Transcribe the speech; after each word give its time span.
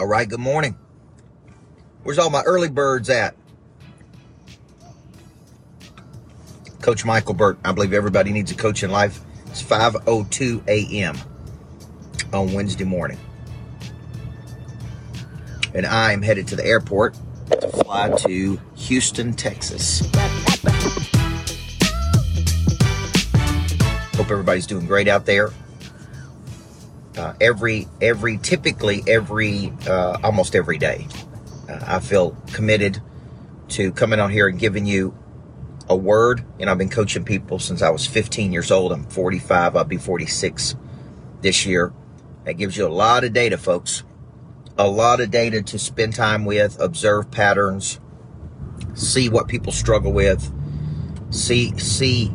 All 0.00 0.06
right, 0.06 0.26
good 0.26 0.40
morning. 0.40 0.78
Where's 2.04 2.18
all 2.18 2.30
my 2.30 2.40
early 2.44 2.70
birds 2.70 3.10
at? 3.10 3.36
Coach 6.80 7.04
Michael 7.04 7.34
Burt. 7.34 7.58
I 7.62 7.72
believe 7.72 7.92
everybody 7.92 8.32
needs 8.32 8.50
a 8.50 8.54
coach 8.54 8.82
in 8.82 8.90
life. 8.90 9.20
It's 9.48 9.62
5:02 9.62 10.66
a.m. 10.66 11.18
on 12.32 12.54
Wednesday 12.54 12.84
morning. 12.84 13.18
And 15.74 15.84
I 15.84 16.14
am 16.14 16.22
headed 16.22 16.48
to 16.48 16.56
the 16.56 16.64
airport 16.64 17.14
to 17.50 17.68
fly 17.68 18.08
to 18.08 18.58
Houston, 18.76 19.34
Texas. 19.34 20.00
Hope 24.16 24.30
everybody's 24.30 24.66
doing 24.66 24.86
great 24.86 25.08
out 25.08 25.26
there. 25.26 25.50
Uh, 27.20 27.34
every 27.38 27.86
every 28.00 28.38
typically 28.38 29.04
every 29.06 29.70
uh, 29.86 30.16
almost 30.24 30.54
every 30.54 30.78
day. 30.78 31.06
Uh, 31.68 31.78
i 31.86 32.00
feel 32.00 32.34
committed 32.54 33.02
to 33.68 33.92
coming 33.92 34.18
on 34.18 34.30
here 34.30 34.48
and 34.48 34.58
giving 34.58 34.86
you 34.86 35.14
a 35.90 35.94
word 35.94 36.42
and 36.58 36.70
i've 36.70 36.78
been 36.78 36.88
coaching 36.88 37.22
people 37.22 37.58
since 37.58 37.82
i 37.82 37.90
was 37.90 38.06
15 38.06 38.52
years 38.52 38.70
old. 38.70 38.90
I'm 38.90 39.04
45 39.04 39.76
i'll 39.76 39.84
be 39.84 39.98
46 39.98 40.76
this 41.42 41.66
year. 41.66 41.92
That 42.44 42.54
gives 42.54 42.78
you 42.78 42.86
a 42.86 42.88
lot 42.88 43.22
of 43.22 43.34
data 43.34 43.58
folks. 43.58 44.02
A 44.78 44.88
lot 44.88 45.20
of 45.20 45.30
data 45.30 45.60
to 45.60 45.78
spend 45.78 46.14
time 46.14 46.46
with 46.46 46.80
observe 46.80 47.30
patterns 47.30 48.00
see 48.94 49.28
what 49.28 49.46
people 49.46 49.72
struggle 49.72 50.14
with 50.14 50.50
see 51.28 51.76
see 51.78 52.32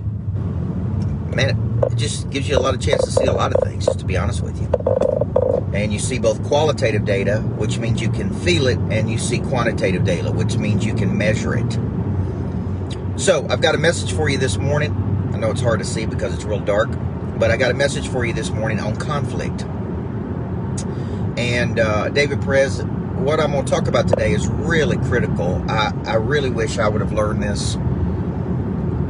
man, 1.35 1.83
it 1.91 1.95
just 1.95 2.29
gives 2.29 2.47
you 2.47 2.57
a 2.57 2.59
lot 2.59 2.73
of 2.73 2.81
chance 2.81 3.03
to 3.03 3.11
see 3.11 3.25
a 3.25 3.33
lot 3.33 3.53
of 3.53 3.61
things, 3.67 3.85
just 3.85 3.99
to 3.99 4.05
be 4.05 4.17
honest 4.17 4.41
with 4.41 4.59
you. 4.59 4.67
And 5.73 5.91
you 5.91 5.99
see 5.99 6.17
both 6.17 6.41
qualitative 6.45 7.03
data, 7.03 7.39
which 7.57 7.77
means 7.77 8.01
you 8.01 8.09
can 8.09 8.33
feel 8.33 8.67
it, 8.67 8.79
and 8.89 9.09
you 9.09 9.17
see 9.17 9.39
quantitative 9.39 10.05
data, 10.05 10.31
which 10.31 10.57
means 10.57 10.85
you 10.85 10.95
can 10.95 11.15
measure 11.17 11.53
it. 11.55 11.77
So, 13.17 13.45
I've 13.49 13.61
got 13.61 13.75
a 13.75 13.77
message 13.77 14.13
for 14.13 14.29
you 14.29 14.37
this 14.37 14.57
morning. 14.57 14.91
I 15.33 15.37
know 15.37 15.51
it's 15.51 15.61
hard 15.61 15.79
to 15.79 15.85
see 15.85 16.05
because 16.05 16.33
it's 16.33 16.45
real 16.45 16.59
dark, 16.59 16.89
but 17.37 17.51
I 17.51 17.57
got 17.57 17.71
a 17.71 17.73
message 17.73 18.07
for 18.07 18.25
you 18.25 18.33
this 18.33 18.49
morning 18.49 18.79
on 18.79 18.95
conflict. 18.95 19.63
And 21.37 21.79
uh, 21.79 22.09
David 22.09 22.41
Perez, 22.41 22.81
what 22.83 23.41
I'm 23.41 23.51
going 23.51 23.65
to 23.65 23.71
talk 23.71 23.87
about 23.89 24.07
today 24.07 24.31
is 24.31 24.47
really 24.47 24.97
critical. 24.97 25.63
I, 25.69 25.91
I 26.05 26.15
really 26.15 26.49
wish 26.49 26.77
I 26.77 26.87
would 26.87 27.01
have 27.01 27.11
learned 27.11 27.43
this 27.43 27.75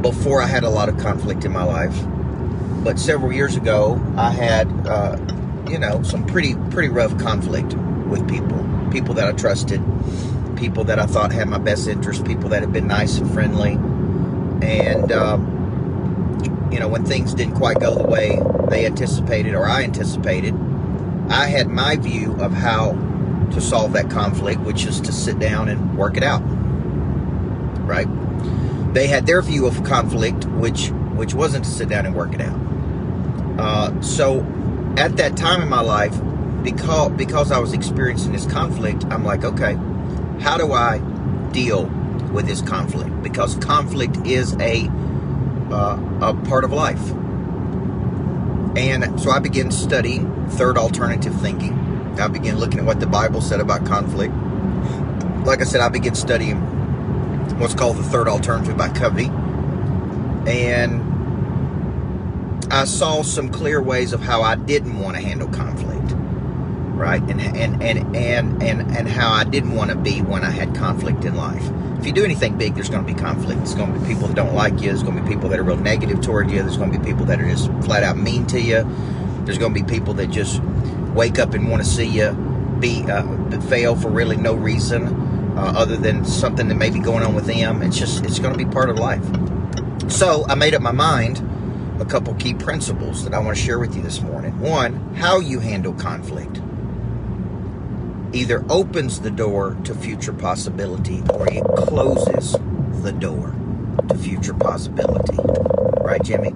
before 0.02 0.42
I 0.42 0.46
had 0.46 0.64
a 0.64 0.70
lot 0.70 0.88
of 0.88 0.98
conflict 0.98 1.44
in 1.44 1.52
my 1.52 1.64
life 1.64 1.96
but 2.86 3.00
several 3.00 3.32
years 3.32 3.56
ago, 3.56 4.00
I 4.16 4.30
had, 4.30 4.68
uh, 4.86 5.18
you 5.68 5.76
know, 5.76 6.04
some 6.04 6.24
pretty 6.24 6.54
pretty 6.70 6.88
rough 6.88 7.18
conflict 7.18 7.74
with 7.74 8.28
people, 8.28 8.64
people 8.92 9.12
that 9.14 9.26
I 9.26 9.32
trusted, 9.32 9.82
people 10.56 10.84
that 10.84 11.00
I 11.00 11.06
thought 11.06 11.32
had 11.32 11.48
my 11.48 11.58
best 11.58 11.88
interest, 11.88 12.24
people 12.24 12.48
that 12.50 12.60
had 12.60 12.72
been 12.72 12.86
nice 12.86 13.18
and 13.18 13.28
friendly, 13.32 13.72
and 14.64 15.10
um, 15.10 16.68
you 16.70 16.78
know, 16.78 16.86
when 16.86 17.04
things 17.04 17.34
didn't 17.34 17.56
quite 17.56 17.80
go 17.80 17.92
the 17.92 18.06
way 18.06 18.38
they 18.70 18.86
anticipated 18.86 19.56
or 19.56 19.66
I 19.66 19.82
anticipated, 19.82 20.54
I 21.28 21.48
had 21.48 21.66
my 21.66 21.96
view 21.96 22.34
of 22.34 22.52
how 22.52 22.92
to 23.50 23.60
solve 23.60 23.94
that 23.94 24.10
conflict, 24.10 24.60
which 24.60 24.86
is 24.86 25.00
to 25.00 25.10
sit 25.10 25.40
down 25.40 25.68
and 25.68 25.98
work 25.98 26.16
it 26.16 26.22
out. 26.22 26.42
Right? 27.84 28.06
They 28.94 29.08
had 29.08 29.26
their 29.26 29.42
view 29.42 29.66
of 29.66 29.82
conflict, 29.82 30.44
which 30.44 30.90
which 31.16 31.34
wasn't 31.34 31.64
to 31.64 31.70
sit 31.70 31.88
down 31.88 32.06
and 32.06 32.14
work 32.14 32.32
it 32.32 32.40
out. 32.40 32.75
Uh, 33.58 34.00
so 34.00 34.40
at 34.96 35.16
that 35.16 35.36
time 35.36 35.62
in 35.62 35.68
my 35.68 35.80
life, 35.80 36.18
because 36.62 37.12
because 37.12 37.52
I 37.52 37.58
was 37.58 37.72
experiencing 37.72 38.32
this 38.32 38.46
conflict, 38.46 39.04
I'm 39.06 39.24
like, 39.24 39.44
okay, 39.44 39.74
how 40.40 40.58
do 40.58 40.72
I 40.72 40.98
deal 41.52 41.86
with 42.32 42.46
this 42.46 42.60
conflict? 42.60 43.22
Because 43.22 43.56
conflict 43.56 44.16
is 44.26 44.54
a 44.54 44.88
uh, 45.70 45.98
a 46.20 46.34
part 46.46 46.64
of 46.64 46.72
life. 46.72 47.12
And 48.76 49.18
so 49.18 49.30
I 49.30 49.38
began 49.38 49.70
studying 49.70 50.48
third 50.50 50.76
alternative 50.76 51.40
thinking. 51.40 51.72
I 52.20 52.28
began 52.28 52.58
looking 52.58 52.80
at 52.80 52.84
what 52.84 53.00
the 53.00 53.06
Bible 53.06 53.40
said 53.40 53.60
about 53.60 53.86
conflict. 53.86 54.34
Like 55.46 55.60
I 55.60 55.64
said, 55.64 55.80
I 55.80 55.88
began 55.88 56.14
studying 56.14 56.58
what's 57.58 57.74
called 57.74 57.96
the 57.96 58.02
third 58.02 58.28
alternative 58.28 58.76
by 58.76 58.88
Covey. 58.90 59.30
And 60.46 61.05
I 62.70 62.84
saw 62.84 63.22
some 63.22 63.50
clear 63.50 63.80
ways 63.80 64.12
of 64.12 64.20
how 64.20 64.42
I 64.42 64.56
didn't 64.56 64.98
want 64.98 65.16
to 65.16 65.22
handle 65.22 65.48
conflict, 65.48 66.12
right? 66.96 67.22
And 67.22 67.40
and 67.40 67.82
and 67.82 68.16
and 68.16 68.62
and 68.62 68.96
and 68.96 69.08
how 69.08 69.32
I 69.32 69.44
didn't 69.44 69.74
want 69.74 69.90
to 69.90 69.96
be 69.96 70.20
when 70.20 70.44
I 70.44 70.50
had 70.50 70.74
conflict 70.74 71.24
in 71.24 71.36
life. 71.36 71.70
If 71.98 72.06
you 72.06 72.12
do 72.12 72.24
anything 72.24 72.58
big, 72.58 72.74
there's 72.74 72.90
going 72.90 73.06
to 73.06 73.12
be 73.12 73.18
conflict. 73.18 73.58
There's 73.58 73.74
going 73.74 73.94
to 73.94 74.00
be 74.00 74.06
people 74.06 74.26
that 74.28 74.34
don't 74.34 74.54
like 74.54 74.74
you. 74.80 74.88
There's 74.88 75.02
going 75.02 75.16
to 75.16 75.22
be 75.22 75.28
people 75.28 75.48
that 75.50 75.58
are 75.60 75.62
real 75.62 75.76
negative 75.76 76.20
toward 76.20 76.50
you. 76.50 76.62
There's 76.62 76.76
going 76.76 76.92
to 76.92 76.98
be 76.98 77.04
people 77.04 77.24
that 77.26 77.40
are 77.40 77.48
just 77.48 77.70
flat 77.84 78.02
out 78.02 78.18
mean 78.18 78.46
to 78.48 78.60
you. 78.60 78.84
There's 79.44 79.58
going 79.58 79.72
to 79.72 79.80
be 79.80 79.88
people 79.88 80.14
that 80.14 80.30
just 80.30 80.60
wake 81.14 81.38
up 81.38 81.54
and 81.54 81.70
want 81.70 81.82
to 81.82 81.88
see 81.88 82.06
you 82.06 82.32
be 82.80 83.04
uh, 83.10 83.60
fail 83.62 83.96
for 83.96 84.10
really 84.10 84.36
no 84.36 84.54
reason 84.54 85.06
uh, 85.56 85.72
other 85.76 85.96
than 85.96 86.24
something 86.24 86.68
that 86.68 86.74
may 86.74 86.90
be 86.90 86.98
going 86.98 87.22
on 87.22 87.34
with 87.34 87.46
them. 87.46 87.80
It's 87.82 87.96
just 87.96 88.24
it's 88.24 88.40
going 88.40 88.56
to 88.56 88.62
be 88.62 88.70
part 88.70 88.90
of 88.90 88.98
life. 88.98 89.24
So 90.10 90.44
I 90.48 90.56
made 90.56 90.74
up 90.74 90.82
my 90.82 90.92
mind 90.92 91.40
a 92.00 92.04
couple 92.04 92.34
key 92.34 92.54
principles 92.54 93.24
that 93.24 93.34
I 93.34 93.38
want 93.38 93.56
to 93.56 93.62
share 93.62 93.78
with 93.78 93.96
you 93.96 94.02
this 94.02 94.20
morning. 94.20 94.58
One, 94.60 95.14
how 95.14 95.38
you 95.38 95.60
handle 95.60 95.92
conflict 95.94 96.60
either 98.32 98.64
opens 98.68 99.20
the 99.20 99.30
door 99.30 99.76
to 99.84 99.94
future 99.94 100.32
possibility 100.32 101.22
or 101.32 101.48
it 101.48 101.64
closes 101.76 102.52
the 103.02 103.12
door 103.12 103.54
to 104.08 104.18
future 104.18 104.54
possibility. 104.54 105.36
Right, 106.00 106.22
Jimmy? 106.22 106.48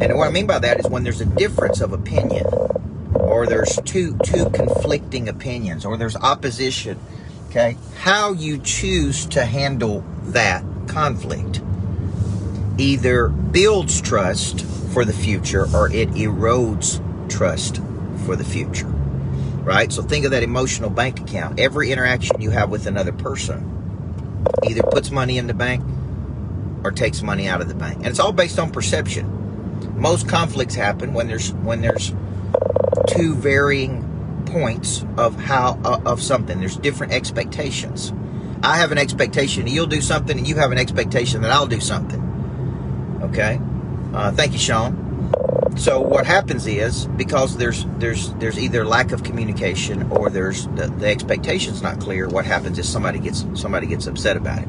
And 0.00 0.16
what 0.16 0.28
I 0.28 0.30
mean 0.30 0.46
by 0.46 0.58
that 0.60 0.78
is 0.78 0.86
when 0.88 1.02
there's 1.02 1.20
a 1.20 1.26
difference 1.26 1.80
of 1.80 1.92
opinion 1.92 2.46
or 3.14 3.46
there's 3.46 3.76
two 3.84 4.16
two 4.24 4.48
conflicting 4.50 5.28
opinions 5.28 5.84
or 5.84 5.96
there's 5.96 6.16
opposition, 6.16 6.98
okay? 7.48 7.76
How 7.98 8.32
you 8.32 8.58
choose 8.58 9.26
to 9.26 9.44
handle 9.44 10.04
that 10.26 10.64
conflict 10.86 11.60
either 12.78 13.28
builds 13.28 14.00
trust 14.00 14.64
for 14.64 15.04
the 15.04 15.12
future 15.12 15.66
or 15.74 15.90
it 15.90 16.10
erodes 16.10 17.00
trust 17.30 17.80
for 18.24 18.36
the 18.36 18.44
future. 18.44 18.86
Right? 18.86 19.92
So 19.92 20.02
think 20.02 20.24
of 20.24 20.30
that 20.30 20.42
emotional 20.42 20.90
bank 20.90 21.20
account. 21.20 21.58
Every 21.58 21.90
interaction 21.90 22.40
you 22.40 22.50
have 22.50 22.70
with 22.70 22.86
another 22.86 23.12
person 23.12 23.72
either 24.64 24.82
puts 24.82 25.10
money 25.10 25.38
in 25.38 25.46
the 25.46 25.54
bank 25.54 25.84
or 26.84 26.92
takes 26.92 27.22
money 27.22 27.48
out 27.48 27.60
of 27.60 27.68
the 27.68 27.74
bank. 27.74 27.96
And 27.98 28.06
it's 28.06 28.20
all 28.20 28.32
based 28.32 28.58
on 28.58 28.70
perception. 28.70 30.00
Most 30.00 30.28
conflicts 30.28 30.74
happen 30.74 31.14
when 31.14 31.26
there's 31.26 31.52
when 31.52 31.80
there's 31.80 32.14
two 33.08 33.34
varying 33.34 34.44
points 34.46 35.04
of 35.16 35.38
how 35.38 35.80
uh, 35.84 36.00
of 36.06 36.22
something. 36.22 36.60
There's 36.60 36.76
different 36.76 37.12
expectations. 37.12 38.12
I 38.62 38.78
have 38.78 38.92
an 38.92 38.98
expectation 38.98 39.66
you'll 39.66 39.86
do 39.86 40.00
something 40.00 40.38
and 40.38 40.46
you 40.46 40.56
have 40.56 40.72
an 40.72 40.78
expectation 40.78 41.42
that 41.42 41.50
I'll 41.50 41.66
do 41.66 41.80
something. 41.80 42.25
Okay, 43.22 43.60
uh, 44.14 44.30
thank 44.32 44.52
you, 44.52 44.58
Sean. 44.58 45.06
So 45.76 46.00
what 46.00 46.26
happens 46.26 46.66
is 46.66 47.06
because 47.06 47.56
there's 47.56 47.84
there's 47.98 48.32
there's 48.34 48.58
either 48.58 48.86
lack 48.86 49.12
of 49.12 49.22
communication 49.22 50.10
or 50.10 50.30
there's 50.30 50.66
the, 50.68 50.86
the 50.86 51.06
expectation's 51.06 51.82
not 51.82 52.00
clear. 52.00 52.28
What 52.28 52.46
happens 52.46 52.78
is 52.78 52.88
somebody 52.88 53.18
gets 53.18 53.44
somebody 53.54 53.86
gets 53.86 54.06
upset 54.06 54.38
about 54.38 54.62
it. 54.62 54.68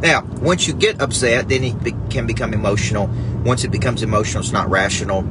Now, 0.00 0.24
once 0.40 0.66
you 0.66 0.74
get 0.74 1.00
upset, 1.00 1.48
then 1.48 1.62
it 1.62 1.82
be, 1.84 1.94
can 2.10 2.26
become 2.26 2.52
emotional. 2.52 3.08
Once 3.44 3.64
it 3.64 3.70
becomes 3.70 4.02
emotional, 4.02 4.42
it's 4.42 4.52
not 4.52 4.68
rational. 4.68 5.24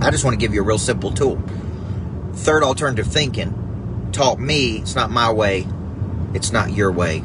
I 0.00 0.10
just 0.10 0.24
want 0.24 0.34
to 0.34 0.38
give 0.38 0.52
you 0.52 0.60
a 0.60 0.64
real 0.64 0.78
simple 0.78 1.10
tool. 1.10 1.42
Third 2.34 2.62
alternative 2.62 3.06
thinking 3.06 4.10
taught 4.12 4.38
me 4.38 4.78
it's 4.78 4.94
not 4.94 5.10
my 5.10 5.32
way, 5.32 5.66
it's 6.34 6.52
not 6.52 6.72
your 6.72 6.92
way. 6.92 7.20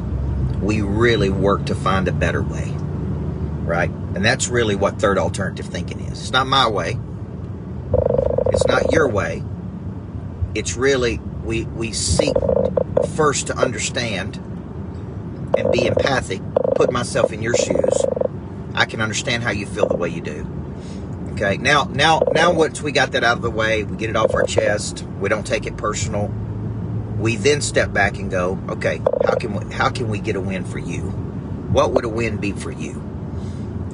We 0.62 0.80
really 0.80 1.28
work 1.28 1.66
to 1.66 1.74
find 1.74 2.08
a 2.08 2.12
better 2.12 2.42
way 2.42 2.74
right? 3.70 3.88
And 3.88 4.24
that's 4.24 4.48
really 4.48 4.74
what 4.74 4.98
third 4.98 5.16
alternative 5.16 5.66
thinking 5.66 6.00
is. 6.00 6.20
It's 6.20 6.32
not 6.32 6.48
my 6.48 6.68
way. 6.68 6.98
It's 8.48 8.66
not 8.66 8.92
your 8.92 9.08
way. 9.08 9.44
It's 10.54 10.76
really 10.76 11.18
we 11.44 11.64
we 11.64 11.92
seek 11.92 12.34
first 13.14 13.46
to 13.46 13.56
understand 13.56 14.36
and 15.56 15.70
be 15.72 15.86
empathic, 15.86 16.42
put 16.74 16.92
myself 16.92 17.32
in 17.32 17.42
your 17.42 17.54
shoes. 17.54 18.04
I 18.74 18.86
can 18.86 19.00
understand 19.00 19.44
how 19.44 19.50
you 19.52 19.66
feel 19.66 19.86
the 19.86 19.96
way 19.96 20.08
you 20.08 20.20
do. 20.20 20.46
Okay. 21.32 21.56
Now 21.56 21.84
now 21.84 22.22
now 22.32 22.52
once 22.52 22.82
we 22.82 22.90
got 22.90 23.12
that 23.12 23.22
out 23.22 23.36
of 23.36 23.42
the 23.42 23.50
way, 23.50 23.84
we 23.84 23.96
get 23.96 24.10
it 24.10 24.16
off 24.16 24.34
our 24.34 24.42
chest, 24.42 25.04
we 25.20 25.28
don't 25.28 25.46
take 25.46 25.66
it 25.66 25.76
personal. 25.76 26.26
We 27.18 27.36
then 27.36 27.60
step 27.60 27.92
back 27.92 28.16
and 28.18 28.30
go, 28.30 28.58
okay, 28.68 29.00
how 29.24 29.36
can 29.36 29.54
we 29.54 29.72
how 29.72 29.90
can 29.90 30.08
we 30.08 30.18
get 30.18 30.34
a 30.34 30.40
win 30.40 30.64
for 30.64 30.78
you? 30.78 31.02
What 31.70 31.92
would 31.92 32.04
a 32.04 32.08
win 32.08 32.38
be 32.38 32.50
for 32.50 32.72
you? 32.72 33.09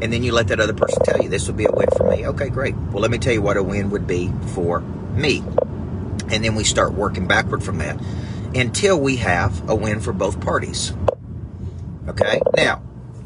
And 0.02 0.12
then 0.12 0.22
you 0.22 0.32
let 0.32 0.48
that 0.48 0.60
other 0.60 0.75
person 0.75 1.02
tell 1.04 1.22
you 1.22 1.28
this 1.28 1.46
would 1.46 1.56
be 1.56 1.64
a 1.64 1.72
win 1.72 1.88
for 1.96 2.10
me. 2.10 2.26
Okay, 2.26 2.48
great. 2.48 2.75
Well, 2.76 3.00
let 3.00 3.10
me 3.10 3.19
tell 3.19 3.32
you 3.32 3.43
what 3.43 3.56
a 3.56 3.62
win 3.62 3.90
would 3.90 4.06
be 4.06 4.31
for 4.54 4.81
me. 4.81 5.43
And 6.31 6.44
then 6.44 6.54
we 6.54 6.64
start 6.64 6.93
working 6.93 7.26
backward 7.26 7.62
from 7.62 7.78
that. 7.78 8.00
until 8.56 8.98
we 8.98 9.16
have 9.16 9.69
a 9.69 9.75
win 9.75 10.00
for 10.00 10.12
both 10.12 10.40
parties. 10.40 10.93
Okay? 12.08 12.40
Now, 12.56 12.82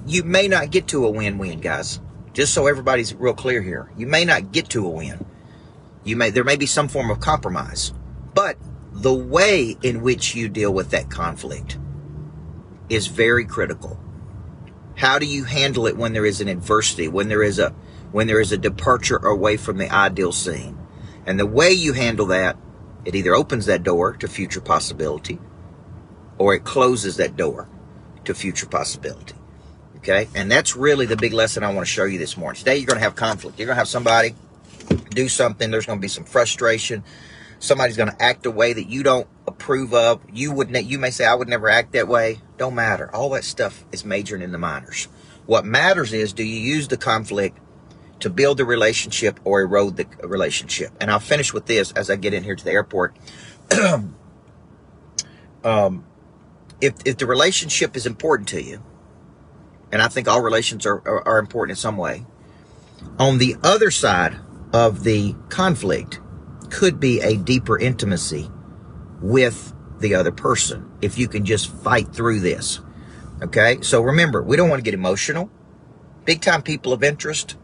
you 0.06 0.24
may 0.24 0.48
not 0.48 0.70
get 0.70 0.88
to 0.88 1.06
a 1.06 1.10
win-win, 1.10 1.60
guys. 1.60 2.00
Just 2.32 2.52
so 2.52 2.66
everybody's 2.66 3.14
real 3.14 3.34
clear 3.34 3.62
here. 3.62 3.90
You 3.96 4.06
may 4.06 4.24
not 4.24 4.52
get 4.52 4.68
to 4.70 4.86
a 4.86 4.88
win. 4.88 5.24
You 6.04 6.16
may 6.16 6.30
there 6.30 6.44
may 6.44 6.56
be 6.56 6.66
some 6.66 6.88
form 6.88 7.10
of 7.10 7.20
compromise. 7.20 7.92
But 8.34 8.56
the 8.92 9.12
way 9.12 9.76
in 9.82 10.00
which 10.02 10.34
you 10.34 10.48
deal 10.48 10.72
with 10.72 10.90
that 10.90 11.10
conflict 11.10 11.78
is 12.88 13.06
very 13.08 13.44
critical. 13.44 13.98
How 15.00 15.18
do 15.18 15.24
you 15.24 15.44
handle 15.44 15.86
it 15.86 15.96
when 15.96 16.12
there 16.12 16.26
is 16.26 16.42
an 16.42 16.48
adversity, 16.48 17.08
when 17.08 17.28
there 17.28 17.42
is 17.42 17.58
a 17.58 17.70
when 18.12 18.26
there 18.26 18.38
is 18.38 18.52
a 18.52 18.58
departure 18.58 19.16
away 19.16 19.56
from 19.56 19.78
the 19.78 19.90
ideal 19.90 20.30
scene? 20.30 20.78
And 21.24 21.40
the 21.40 21.46
way 21.46 21.70
you 21.70 21.94
handle 21.94 22.26
that, 22.26 22.58
it 23.06 23.14
either 23.14 23.34
opens 23.34 23.64
that 23.64 23.82
door 23.82 24.12
to 24.12 24.28
future 24.28 24.60
possibility 24.60 25.38
or 26.36 26.52
it 26.52 26.64
closes 26.64 27.16
that 27.16 27.34
door 27.34 27.66
to 28.26 28.34
future 28.34 28.66
possibility. 28.66 29.36
Okay? 29.96 30.28
And 30.34 30.52
that's 30.52 30.76
really 30.76 31.06
the 31.06 31.16
big 31.16 31.32
lesson 31.32 31.64
I 31.64 31.72
want 31.72 31.86
to 31.86 31.90
show 31.90 32.04
you 32.04 32.18
this 32.18 32.36
morning. 32.36 32.58
Today 32.58 32.76
you're 32.76 32.86
going 32.86 32.98
to 32.98 33.04
have 33.04 33.14
conflict. 33.14 33.58
You're 33.58 33.68
going 33.68 33.76
to 33.76 33.80
have 33.80 33.88
somebody 33.88 34.34
do 35.08 35.30
something, 35.30 35.70
there's 35.70 35.86
going 35.86 35.98
to 35.98 36.02
be 36.02 36.08
some 36.08 36.24
frustration. 36.24 37.04
Somebody's 37.58 37.96
going 37.96 38.10
to 38.10 38.22
act 38.22 38.44
a 38.44 38.50
way 38.50 38.74
that 38.74 38.90
you 38.90 39.02
don't 39.02 39.26
approve 39.46 39.94
of. 39.94 40.20
You 40.30 40.52
would 40.52 40.70
ne- 40.70 40.80
you 40.80 40.98
may 40.98 41.10
say 41.10 41.24
I 41.24 41.34
would 41.34 41.48
never 41.48 41.70
act 41.70 41.92
that 41.92 42.06
way. 42.06 42.40
Don't 42.60 42.74
matter. 42.74 43.08
All 43.14 43.30
that 43.30 43.44
stuff 43.44 43.86
is 43.90 44.04
majoring 44.04 44.42
in 44.42 44.52
the 44.52 44.58
minors. 44.58 45.08
What 45.46 45.64
matters 45.64 46.12
is 46.12 46.34
do 46.34 46.44
you 46.44 46.60
use 46.60 46.88
the 46.88 46.98
conflict 46.98 47.58
to 48.18 48.28
build 48.28 48.58
the 48.58 48.66
relationship 48.66 49.40
or 49.44 49.62
erode 49.62 49.96
the 49.96 50.06
relationship? 50.28 50.92
And 51.00 51.10
I'll 51.10 51.20
finish 51.20 51.54
with 51.54 51.64
this 51.64 51.90
as 51.92 52.10
I 52.10 52.16
get 52.16 52.34
in 52.34 52.44
here 52.44 52.54
to 52.54 52.62
the 52.62 52.72
airport. 52.72 53.16
um, 55.64 56.04
if 56.82 56.96
if 57.06 57.16
the 57.16 57.24
relationship 57.24 57.96
is 57.96 58.04
important 58.04 58.50
to 58.50 58.62
you, 58.62 58.82
and 59.90 60.02
I 60.02 60.08
think 60.08 60.28
all 60.28 60.42
relations 60.42 60.84
are, 60.84 61.00
are, 61.08 61.26
are 61.26 61.38
important 61.38 61.78
in 61.78 61.80
some 61.80 61.96
way, 61.96 62.26
on 63.18 63.38
the 63.38 63.56
other 63.62 63.90
side 63.90 64.36
of 64.74 65.02
the 65.02 65.34
conflict 65.48 66.20
could 66.68 67.00
be 67.00 67.22
a 67.22 67.38
deeper 67.38 67.78
intimacy 67.78 68.50
with 69.22 69.72
the 70.00 70.14
other 70.14 70.32
person 70.32 70.90
if 71.00 71.18
you 71.18 71.28
can 71.28 71.44
just 71.44 71.72
fight 71.72 72.12
through 72.12 72.40
this. 72.40 72.80
Okay? 73.42 73.78
So 73.82 74.02
remember, 74.02 74.42
we 74.42 74.56
don't 74.56 74.68
want 74.68 74.80
to 74.80 74.84
get 74.84 74.94
emotional. 74.94 75.50
Big 76.24 76.40
time 76.40 76.62
people 76.62 76.92
of 76.92 77.02
interest 77.02 77.56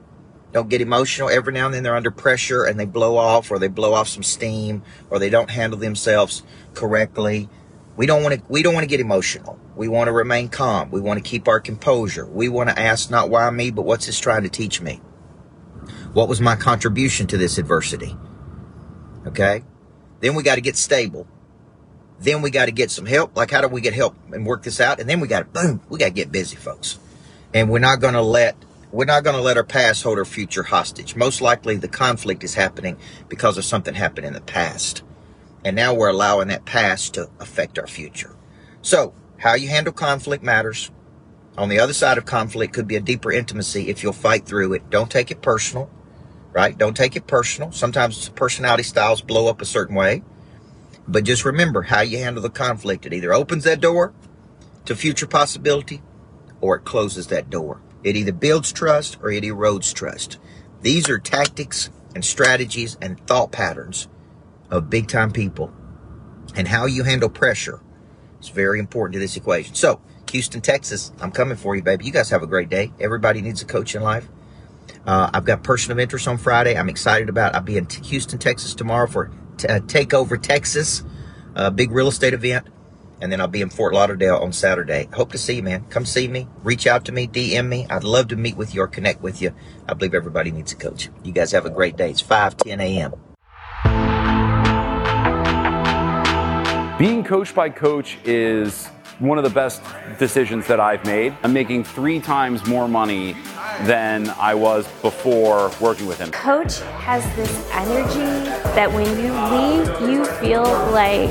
don't 0.53 0.69
get 0.69 0.81
emotional. 0.81 1.29
Every 1.29 1.53
now 1.53 1.67
and 1.67 1.75
then 1.75 1.83
they're 1.83 1.97
under 1.97 2.11
pressure 2.11 2.65
and 2.65 2.81
they 2.81 2.87
blow 2.87 3.17
off 3.17 3.50
or 3.50 3.59
they 3.59 3.69
blow 3.69 3.93
off 3.93 4.09
some 4.09 4.23
steam 4.23 4.83
or 5.11 5.19
they 5.19 5.29
don't 5.29 5.50
handle 5.50 5.79
themselves 5.79 6.43
correctly. 6.75 7.49
We 7.97 8.06
don't 8.06 8.23
want 8.23 8.37
to 8.37 8.43
we 8.49 8.62
don't 8.62 8.75
want 8.75 8.85
to 8.85 8.88
get 8.88 9.00
emotional. 9.00 9.59
We 9.75 9.88
want 9.88 10.09
to 10.09 10.12
remain 10.12 10.49
calm. 10.49 10.91
We 10.91 11.00
want 11.00 11.23
to 11.23 11.29
keep 11.29 11.49
our 11.49 11.61
composure. 11.61 12.27
We 12.27 12.49
want 12.49 12.71
to 12.71 12.79
ask 12.79 13.11
not 13.11 13.29
why 13.29 13.50
me, 13.50 13.71
but 13.71 13.83
what's 13.83 14.06
this 14.06 14.19
trying 14.19 14.44
to 14.44 14.49
teach 14.49 14.81
me? 14.81 15.00
What 16.12 16.29
was 16.29 16.41
my 16.41 16.56
contribution 16.56 17.27
to 17.27 17.37
this 17.37 17.59
adversity? 17.59 18.17
Okay? 19.27 19.62
Then 20.21 20.35
we 20.35 20.43
got 20.43 20.55
to 20.55 20.62
get 20.62 20.77
stable. 20.77 21.27
Then 22.18 22.42
we 22.42 22.50
got 22.50 22.66
to 22.66 22.72
get 22.72 22.90
some 22.90 23.06
help. 23.06 23.36
Like, 23.36 23.50
how 23.50 23.60
do 23.60 23.68
we 23.68 23.80
get 23.80 23.94
help 23.94 24.16
and 24.32 24.46
work 24.46 24.62
this 24.62 24.80
out? 24.80 25.00
And 25.00 25.08
then 25.08 25.20
we 25.20 25.28
got 25.28 25.40
to, 25.40 25.44
boom, 25.44 25.80
we 25.88 25.98
got 25.98 26.06
to 26.06 26.12
get 26.12 26.32
busy, 26.32 26.56
folks. 26.56 26.98
And 27.52 27.70
we're 27.70 27.78
not 27.78 28.00
going 28.00 28.14
to 28.14 28.22
let, 28.22 28.56
we're 28.90 29.04
not 29.04 29.24
going 29.24 29.36
to 29.36 29.42
let 29.42 29.56
our 29.56 29.64
past 29.64 30.02
hold 30.02 30.18
our 30.18 30.24
future 30.24 30.62
hostage. 30.62 31.14
Most 31.14 31.40
likely 31.40 31.76
the 31.76 31.88
conflict 31.88 32.42
is 32.42 32.54
happening 32.54 32.96
because 33.28 33.58
of 33.58 33.64
something 33.64 33.94
happened 33.94 34.26
in 34.26 34.32
the 34.32 34.40
past. 34.40 35.02
And 35.64 35.76
now 35.76 35.94
we're 35.94 36.08
allowing 36.08 36.48
that 36.48 36.64
past 36.64 37.14
to 37.14 37.28
affect 37.40 37.78
our 37.78 37.86
future. 37.86 38.34
So, 38.82 39.14
how 39.38 39.54
you 39.54 39.68
handle 39.68 39.92
conflict 39.92 40.42
matters. 40.42 40.90
On 41.58 41.68
the 41.68 41.80
other 41.80 41.92
side 41.92 42.18
of 42.18 42.24
conflict 42.24 42.72
could 42.72 42.86
be 42.86 42.96
a 42.96 43.00
deeper 43.00 43.32
intimacy 43.32 43.88
if 43.88 44.02
you'll 44.02 44.12
fight 44.12 44.46
through 44.46 44.74
it. 44.74 44.90
Don't 44.90 45.10
take 45.10 45.30
it 45.30 45.42
personal 45.42 45.90
right? 46.56 46.78
Don't 46.78 46.96
take 46.96 47.16
it 47.16 47.26
personal. 47.26 47.70
Sometimes 47.70 48.30
personality 48.30 48.82
styles 48.82 49.20
blow 49.20 49.48
up 49.48 49.60
a 49.60 49.66
certain 49.66 49.94
way. 49.94 50.22
But 51.08 51.25
just 51.25 51.44
remember 51.44 51.82
how 51.82 52.00
you 52.00 52.19
handle 52.19 52.43
the 52.43 52.50
conflict. 52.50 53.06
It 53.06 53.12
either 53.12 53.32
opens 53.32 53.64
that 53.64 53.81
door 53.81 54.12
to 54.85 54.97
future 54.97 55.26
possibility 55.26 56.03
or 56.61 56.76
it 56.76 56.85
closes 56.85 57.29
that 57.29 57.50
door. 57.50 57.81
It 58.03 58.17
either 58.17 58.32
builds 58.32 58.73
trust 58.73 59.19
or 59.23 59.31
it 59.31 59.44
erodes 59.44 59.93
trust. 59.94 60.38
These 60.81 61.08
are 61.08 61.19
tactics 61.19 61.91
and 62.14 62.25
strategies 62.25 62.97
and 63.00 63.25
thought 63.26 63.53
patterns 63.53 64.08
of 64.70 64.91
big 64.91 65.08
time 65.08 65.32
people. 65.32 65.73
And 66.55 66.69
how 66.69 66.87
you 66.87 67.05
handle 67.05 67.29
pressure 67.29 67.81
is 68.41 68.49
very 68.49 68.79
important 68.79 69.14
to 69.14 69.19
this 69.19 69.37
equation. 69.37 69.75
So, 69.75 70.00
Houston, 70.31 70.61
Texas, 70.61 71.12
I'm 71.20 71.31
coming 71.31 71.56
for 71.56 71.76
you, 71.76 71.82
baby. 71.82 72.05
You 72.05 72.12
guys 72.12 72.31
have 72.31 72.43
a 72.43 72.47
great 72.47 72.69
day. 72.69 72.93
Everybody 72.99 73.43
needs 73.43 73.62
a 73.62 73.67
coach 73.67 73.94
in 73.94 74.02
life. 74.02 74.29
Uh, 75.06 75.31
I've 75.32 75.44
got 75.44 75.62
person 75.62 75.93
of 75.93 75.99
interest 75.99 76.26
on 76.26 76.38
Friday. 76.38 76.76
I'm 76.76 76.88
excited 76.88 77.29
about. 77.29 77.55
I'll 77.55 77.62
be 77.62 77.76
in 77.76 77.87
Houston, 77.87 78.38
Texas 78.38 78.75
tomorrow 78.75 79.06
for 79.06 79.31
t- 79.56 79.69
uh, 79.69 79.81
Takeover 79.81 80.41
Texas, 80.41 81.03
a 81.55 81.70
big 81.70 81.91
real 81.91 82.08
estate 82.08 82.35
event, 82.35 82.67
and 83.20 83.32
then 83.32 83.41
I'll 83.41 83.49
be 83.49 83.62
in 83.62 83.70
Fort 83.70 83.94
Lauderdale 83.94 84.37
on 84.37 84.53
Saturday. 84.53 85.08
Hope 85.12 85.32
to 85.32 85.38
see 85.38 85.56
you, 85.56 85.62
man. 85.62 85.85
Come 85.91 86.05
see 86.05 86.29
me. 86.29 86.49
Reach 86.62 86.87
out 86.87 87.05
to 87.06 87.12
me. 87.12 87.26
DM 87.26 87.69
me. 87.69 87.87
I'd 87.88 88.05
love 88.05 88.29
to 88.29 88.37
meet 88.37 88.56
with 88.56 88.75
you 88.75 88.82
or 88.82 88.88
connect 88.88 89.23
with 89.23 89.41
you. 89.41 89.55
I 89.88 89.94
believe 89.94 90.14
everybody 90.14 90.50
needs 90.50 90.73
a 90.73 90.76
coach. 90.76 91.08
You 91.23 91.32
guys 91.32 91.53
have 91.53 91.67
a 91.67 91.70
great 91.70 91.97
day. 91.97 92.11
It's 92.11 92.20
5 92.20 92.56
10 92.58 92.81
a.m. 92.81 93.14
Being 96.99 97.25
coached 97.25 97.55
by 97.55 97.69
coach 97.69 98.17
is 98.25 98.87
one 99.19 99.37
of 99.38 99.44
the 99.44 99.50
best 99.50 99.82
decisions 100.19 100.67
that 100.67 100.81
I've 100.81 101.05
made. 101.05 101.37
I'm 101.43 101.52
making 101.52 101.85
three 101.85 102.20
times 102.20 102.67
more 102.67 102.88
money 102.88 103.35
than 103.82 104.31
I 104.31 104.55
was 104.55 104.87
before 105.02 105.70
working 105.81 106.06
with 106.06 106.19
him. 106.19 106.31
Coach 106.31 106.81
has 106.99 107.23
this 107.37 107.70
energy 107.73 108.49
that 108.75 108.90
when 108.93 109.06
you 109.19 109.32
leave, 109.50 110.11
you 110.11 110.25
feel 110.25 110.62
like 110.93 111.28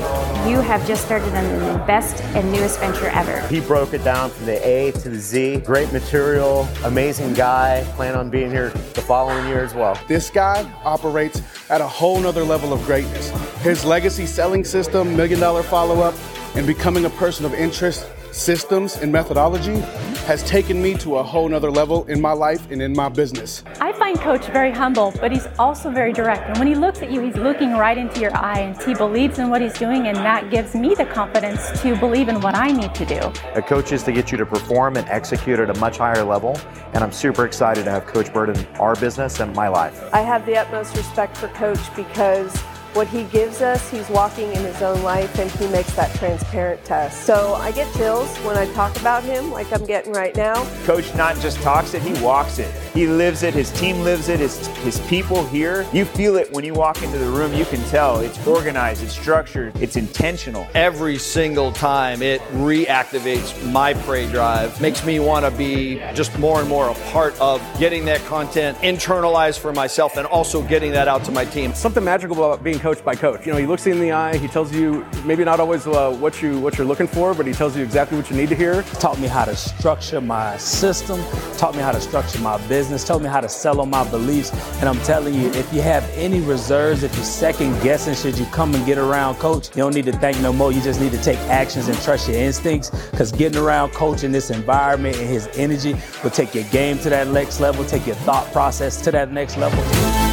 you 0.48 0.60
have 0.60 0.86
just 0.86 1.04
started 1.04 1.34
on 1.34 1.44
the 1.58 1.84
best 1.86 2.22
and 2.36 2.52
newest 2.52 2.78
venture 2.78 3.08
ever. 3.08 3.46
He 3.48 3.60
broke 3.60 3.94
it 3.94 4.04
down 4.04 4.30
from 4.30 4.46
the 4.46 4.66
A 4.66 4.92
to 4.92 5.08
the 5.08 5.18
Z. 5.18 5.58
Great 5.58 5.92
material, 5.92 6.68
amazing 6.84 7.34
guy. 7.34 7.84
Plan 7.96 8.14
on 8.14 8.30
being 8.30 8.50
here 8.50 8.70
the 8.94 9.02
following 9.02 9.46
year 9.48 9.62
as 9.64 9.74
well. 9.74 9.98
This 10.06 10.30
guy 10.30 10.70
operates 10.84 11.42
at 11.70 11.80
a 11.80 11.86
whole 11.86 12.20
nother 12.20 12.44
level 12.44 12.72
of 12.72 12.84
greatness. 12.84 13.30
His 13.62 13.84
legacy 13.84 14.26
selling 14.26 14.64
system, 14.64 15.16
million 15.16 15.40
dollar 15.40 15.62
follow 15.62 16.00
up, 16.00 16.14
and 16.54 16.66
becoming 16.66 17.04
a 17.04 17.10
person 17.10 17.44
of 17.44 17.52
interest 17.54 18.06
systems 18.36 18.96
and 18.96 19.10
methodology 19.10 19.80
has 20.26 20.42
taken 20.42 20.82
me 20.82 20.94
to 20.94 21.16
a 21.16 21.22
whole 21.22 21.48
nother 21.48 21.70
level 21.70 22.04
in 22.04 22.20
my 22.20 22.32
life 22.32 22.70
and 22.70 22.82
in 22.82 22.92
my 22.92 23.08
business. 23.08 23.64
I 23.80 23.92
find 23.92 24.18
Coach 24.20 24.46
very 24.46 24.70
humble, 24.70 25.14
but 25.20 25.32
he's 25.32 25.46
also 25.58 25.90
very 25.90 26.12
direct. 26.12 26.48
And 26.48 26.58
when 26.58 26.66
he 26.66 26.74
looks 26.74 27.00
at 27.00 27.10
you, 27.10 27.22
he's 27.22 27.36
looking 27.36 27.72
right 27.72 27.96
into 27.96 28.20
your 28.20 28.36
eye 28.36 28.58
and 28.58 28.82
he 28.82 28.94
believes 28.94 29.38
in 29.38 29.48
what 29.48 29.62
he's 29.62 29.72
doing, 29.74 30.06
and 30.06 30.16
that 30.18 30.50
gives 30.50 30.74
me 30.74 30.94
the 30.94 31.06
confidence 31.06 31.80
to 31.80 31.96
believe 31.96 32.28
in 32.28 32.40
what 32.40 32.54
I 32.54 32.72
need 32.72 32.94
to 32.94 33.06
do. 33.06 33.20
A 33.54 33.62
coach 33.62 33.92
is 33.92 34.02
to 34.02 34.12
get 34.12 34.30
you 34.30 34.36
to 34.38 34.46
perform 34.46 34.96
and 34.96 35.08
execute 35.08 35.58
at 35.58 35.70
a 35.70 35.78
much 35.80 35.98
higher 35.98 36.22
level, 36.22 36.58
and 36.92 37.02
I'm 37.02 37.12
super 37.12 37.46
excited 37.46 37.84
to 37.84 37.90
have 37.90 38.06
Coach 38.06 38.32
Burt 38.32 38.50
in 38.50 38.66
our 38.78 38.94
business 38.96 39.40
and 39.40 39.54
my 39.54 39.68
life. 39.68 40.12
I 40.12 40.20
have 40.20 40.44
the 40.44 40.58
utmost 40.58 40.94
respect 40.96 41.36
for 41.36 41.48
Coach 41.48 41.94
because 41.96 42.52
what 42.96 43.06
he 43.08 43.24
gives 43.24 43.60
us, 43.60 43.90
he's 43.90 44.08
walking 44.08 44.50
in 44.54 44.64
his 44.64 44.80
own 44.80 45.02
life 45.02 45.38
and 45.38 45.50
he 45.52 45.66
makes 45.68 45.92
that 45.92 46.12
transparent 46.16 46.82
test. 46.82 47.26
So 47.26 47.54
I 47.54 47.70
get 47.70 47.92
chills 47.94 48.34
when 48.38 48.56
I 48.56 48.64
talk 48.72 48.98
about 48.98 49.22
him 49.22 49.50
like 49.50 49.70
I'm 49.70 49.84
getting 49.84 50.12
right 50.12 50.34
now. 50.34 50.64
Coach 50.84 51.14
not 51.14 51.36
just 51.36 51.58
talks 51.58 51.92
it, 51.92 52.00
he 52.00 52.14
walks 52.22 52.58
it. 52.58 52.72
He 52.94 53.06
lives 53.06 53.42
it, 53.42 53.52
his 53.52 53.70
team 53.72 54.00
lives 54.00 54.30
it, 54.30 54.40
his, 54.40 54.66
his 54.78 54.98
people 55.00 55.44
here. 55.48 55.86
You 55.92 56.06
feel 56.06 56.36
it 56.36 56.50
when 56.52 56.64
you 56.64 56.72
walk 56.72 57.02
into 57.02 57.18
the 57.18 57.28
room, 57.28 57.52
you 57.52 57.66
can 57.66 57.82
tell 57.90 58.20
it's 58.20 58.44
organized, 58.46 59.02
it's 59.02 59.12
structured, 59.12 59.76
it's 59.82 59.96
intentional. 59.96 60.66
Every 60.74 61.18
single 61.18 61.72
time 61.72 62.22
it 62.22 62.40
reactivates 62.52 63.70
my 63.70 63.92
prey 63.92 64.26
drive, 64.30 64.80
makes 64.80 65.04
me 65.04 65.20
want 65.20 65.44
to 65.44 65.50
be 65.50 65.96
just 66.14 66.36
more 66.38 66.60
and 66.60 66.68
more 66.68 66.88
a 66.88 66.94
part 67.10 67.38
of 67.42 67.60
getting 67.78 68.06
that 68.06 68.24
content 68.24 68.78
internalized 68.78 69.58
for 69.58 69.74
myself 69.74 70.16
and 70.16 70.26
also 70.26 70.62
getting 70.62 70.92
that 70.92 71.08
out 71.08 71.24
to 71.24 71.32
my 71.32 71.44
team. 71.44 71.74
Something 71.74 72.02
magical 72.02 72.36
about 72.38 72.64
being 72.64 72.78
coached 72.86 73.04
by 73.04 73.16
coach. 73.16 73.44
You 73.44 73.52
know, 73.52 73.58
he 73.58 73.66
looks 73.66 73.84
you 73.84 73.90
in 73.94 73.98
the 73.98 74.12
eye, 74.12 74.36
he 74.36 74.46
tells 74.46 74.72
you 74.72 75.04
maybe 75.24 75.44
not 75.44 75.58
always 75.58 75.88
uh, 75.88 76.16
what 76.20 76.40
you 76.40 76.60
what 76.60 76.78
you're 76.78 76.86
looking 76.86 77.08
for, 77.08 77.34
but 77.34 77.44
he 77.44 77.52
tells 77.52 77.76
you 77.76 77.82
exactly 77.82 78.16
what 78.16 78.30
you 78.30 78.36
need 78.36 78.48
to 78.48 78.54
hear. 78.54 78.82
Taught 79.04 79.18
me 79.18 79.26
how 79.26 79.44
to 79.44 79.56
structure 79.56 80.20
my 80.20 80.56
system, 80.56 81.20
taught 81.58 81.74
me 81.74 81.82
how 81.82 81.90
to 81.90 82.00
structure 82.00 82.38
my 82.38 82.64
business, 82.68 83.04
told 83.04 83.24
me 83.24 83.28
how 83.28 83.40
to 83.40 83.48
sell 83.48 83.80
on 83.80 83.90
my 83.90 84.08
beliefs. 84.08 84.52
And 84.78 84.88
I'm 84.88 85.00
telling 85.00 85.34
you, 85.34 85.48
if 85.48 85.74
you 85.74 85.82
have 85.82 86.08
any 86.14 86.38
reserves, 86.38 87.02
if 87.02 87.12
you're 87.16 87.24
second 87.24 87.72
guessing, 87.82 88.14
should 88.14 88.38
you 88.38 88.46
come 88.52 88.72
and 88.72 88.86
get 88.86 88.98
around 88.98 89.34
coach, 89.40 89.70
you 89.70 89.82
don't 89.82 89.92
need 89.92 90.04
to 90.04 90.16
think 90.20 90.40
no 90.40 90.52
more. 90.52 90.70
You 90.70 90.80
just 90.80 91.00
need 91.00 91.10
to 91.10 91.20
take 91.20 91.40
actions 91.48 91.88
and 91.88 92.00
trust 92.02 92.28
your 92.28 92.38
instincts. 92.38 92.90
Because 93.10 93.32
getting 93.32 93.60
around 93.60 93.94
coach 93.94 94.22
in 94.22 94.30
this 94.30 94.50
environment 94.50 95.16
and 95.16 95.28
his 95.28 95.48
energy 95.54 95.96
will 96.22 96.30
take 96.30 96.54
your 96.54 96.68
game 96.70 97.00
to 97.00 97.10
that 97.10 97.26
next 97.26 97.58
level, 97.58 97.84
take 97.84 98.06
your 98.06 98.14
thought 98.26 98.46
process 98.52 99.02
to 99.02 99.10
that 99.10 99.32
next 99.32 99.56
level. 99.56 100.25